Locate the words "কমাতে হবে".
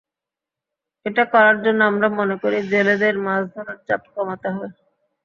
4.15-4.67